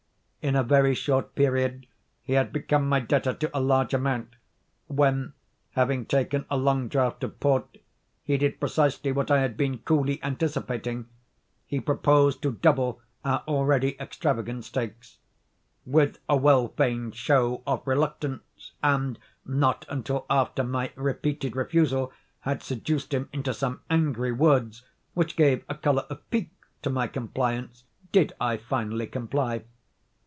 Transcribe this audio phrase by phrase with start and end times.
[0.43, 1.85] In a very short period
[2.23, 4.29] he had become my debtor to a large amount,
[4.87, 5.33] when,
[5.73, 7.77] having taken a long draught of port,
[8.23, 14.65] he did precisely what I had been coolly anticipating—he proposed to double our already extravagant
[14.65, 15.19] stakes.
[15.85, 22.63] With a well feigned show of reluctance, and not until after my repeated refusal had
[22.63, 24.83] seduced him into some angry words
[25.13, 26.49] which gave a color of pique
[26.81, 29.65] to my compliance, did I finally comply.